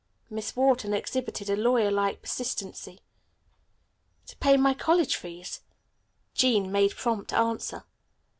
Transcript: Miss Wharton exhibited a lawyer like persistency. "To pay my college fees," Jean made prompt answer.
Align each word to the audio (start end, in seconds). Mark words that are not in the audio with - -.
Miss 0.31 0.55
Wharton 0.55 0.95
exhibited 0.95 1.47
a 1.47 1.55
lawyer 1.55 1.91
like 1.91 2.23
persistency. 2.23 3.01
"To 4.25 4.35
pay 4.37 4.57
my 4.57 4.73
college 4.73 5.15
fees," 5.15 5.61
Jean 6.33 6.71
made 6.71 6.95
prompt 6.95 7.31
answer. 7.33 7.83